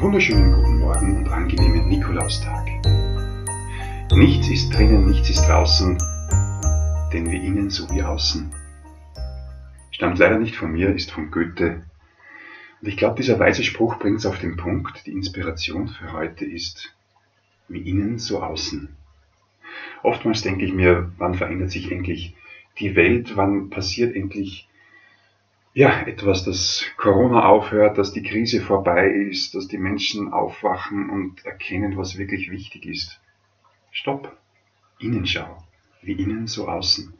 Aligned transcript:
wunderschönen 0.00 0.52
guten 0.52 0.78
Morgen 0.78 1.16
und 1.16 1.28
angenehmen 1.28 1.88
Nikolaustag. 1.88 2.68
Nichts 4.12 4.48
ist 4.48 4.70
drinnen, 4.70 5.06
nichts 5.06 5.28
ist 5.28 5.42
draußen, 5.42 5.98
denn 7.12 7.28
wie 7.32 7.44
innen 7.44 7.68
so 7.68 7.90
wie 7.90 8.02
außen. 8.02 8.52
Stammt 9.90 10.18
leider 10.18 10.38
nicht 10.38 10.54
von 10.54 10.70
mir, 10.70 10.94
ist 10.94 11.10
von 11.10 11.32
Goethe. 11.32 11.82
Und 12.80 12.88
ich 12.88 12.96
glaube, 12.96 13.16
dieser 13.16 13.40
weise 13.40 13.64
Spruch 13.64 13.98
bringt 13.98 14.18
es 14.18 14.26
auf 14.26 14.38
den 14.38 14.56
Punkt. 14.56 15.04
Die 15.04 15.10
Inspiration 15.10 15.88
für 15.88 16.12
heute 16.12 16.44
ist 16.44 16.94
wie 17.66 17.80
innen 17.80 18.18
so 18.18 18.40
außen. 18.40 18.96
Oftmals 20.04 20.42
denke 20.42 20.64
ich 20.64 20.72
mir, 20.72 21.10
wann 21.18 21.34
verändert 21.34 21.72
sich 21.72 21.90
endlich 21.90 22.36
die 22.78 22.94
Welt, 22.94 23.36
wann 23.36 23.68
passiert 23.68 24.14
endlich 24.14 24.67
ja, 25.74 26.00
etwas, 26.06 26.44
dass 26.44 26.84
Corona 26.96 27.46
aufhört, 27.46 27.98
dass 27.98 28.12
die 28.12 28.22
Krise 28.22 28.60
vorbei 28.60 29.06
ist, 29.08 29.54
dass 29.54 29.68
die 29.68 29.78
Menschen 29.78 30.32
aufwachen 30.32 31.10
und 31.10 31.44
erkennen, 31.44 31.96
was 31.96 32.18
wirklich 32.18 32.50
wichtig 32.50 32.86
ist. 32.86 33.20
Stopp. 33.90 34.36
Innenschau. 34.98 35.62
Wie 36.02 36.12
innen, 36.12 36.46
so 36.46 36.68
außen. 36.68 37.14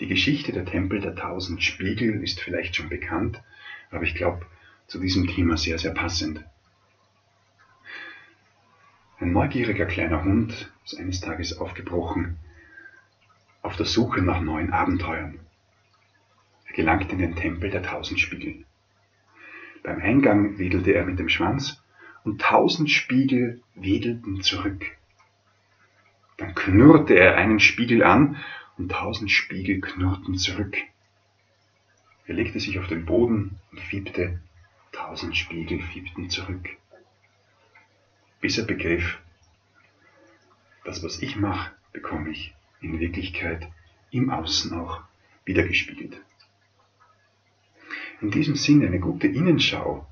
Die 0.00 0.06
Geschichte 0.06 0.52
der 0.52 0.64
Tempel 0.64 1.00
der 1.00 1.14
tausend 1.14 1.62
Spiegel 1.62 2.22
ist 2.22 2.40
vielleicht 2.40 2.76
schon 2.76 2.88
bekannt, 2.88 3.42
aber 3.90 4.02
ich 4.02 4.14
glaube 4.14 4.44
zu 4.86 4.98
diesem 4.98 5.26
Thema 5.26 5.56
sehr, 5.56 5.78
sehr 5.78 5.92
passend. 5.92 6.44
Ein 9.18 9.32
neugieriger 9.32 9.86
kleiner 9.86 10.24
Hund 10.24 10.72
ist 10.84 10.98
eines 10.98 11.20
Tages 11.20 11.58
aufgebrochen 11.58 12.38
auf 13.62 13.76
der 13.76 13.86
Suche 13.86 14.20
nach 14.20 14.40
neuen 14.40 14.72
Abenteuern. 14.72 15.43
Gelangte 16.74 17.12
in 17.12 17.18
den 17.18 17.36
Tempel 17.36 17.70
der 17.70 17.82
tausend 17.82 18.20
Spiegel. 18.20 18.64
Beim 19.82 20.00
Eingang 20.00 20.58
wedelte 20.58 20.92
er 20.92 21.04
mit 21.04 21.18
dem 21.18 21.28
Schwanz 21.28 21.82
und 22.24 22.40
tausend 22.40 22.90
Spiegel 22.90 23.62
wedelten 23.74 24.42
zurück. 24.42 24.84
Dann 26.36 26.54
knurrte 26.54 27.14
er 27.14 27.36
einen 27.36 27.60
Spiegel 27.60 28.02
an 28.02 28.36
und 28.76 28.90
tausend 28.90 29.30
Spiegel 29.30 29.80
knurrten 29.80 30.36
zurück. 30.36 30.76
Er 32.26 32.34
legte 32.34 32.58
sich 32.58 32.78
auf 32.78 32.88
den 32.88 33.04
Boden 33.04 33.60
und 33.70 33.80
fiebte, 33.80 34.40
tausend 34.90 35.36
Spiegel 35.36 35.80
fiebten 35.80 36.30
zurück. 36.30 36.70
Bis 38.40 38.58
er 38.58 38.64
begriff, 38.64 39.20
das, 40.84 41.02
was 41.02 41.22
ich 41.22 41.36
mache, 41.36 41.70
bekomme 41.92 42.30
ich 42.30 42.54
in 42.80 42.98
Wirklichkeit 42.98 43.68
im 44.10 44.30
Außen 44.30 44.72
auch 44.78 45.02
wiedergespiegelt. 45.44 46.20
In 48.20 48.30
diesem 48.30 48.56
Sinne 48.56 48.86
eine 48.86 49.00
gute 49.00 49.26
Innenschau 49.26 50.06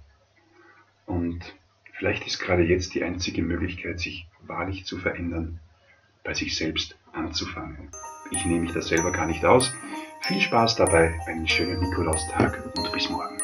und 1.07 1.41
vielleicht 1.93 2.27
ist 2.27 2.39
gerade 2.39 2.63
jetzt 2.63 2.95
die 2.95 3.05
einzige 3.05 3.43
Möglichkeit, 3.43 4.01
sich 4.01 4.27
wahrlich 4.47 4.85
zu 4.85 4.99
verändern, 4.99 5.61
bei 6.25 6.35
sich 6.35 6.57
selbst 6.57 6.97
anzufangen. 7.13 7.91
Ich 8.31 8.45
nehme 8.45 8.61
mich 8.61 8.73
das 8.73 8.89
selber 8.89 9.13
gar 9.13 9.27
nicht 9.27 9.45
aus. 9.45 9.73
Viel 10.23 10.41
Spaß 10.41 10.77
dabei, 10.77 11.15
einen 11.27 11.49
schönen 11.49 11.81
Nikolaustag 11.81 12.77
und 12.77 12.93
bis 12.93 13.11
morgen. 13.11 13.42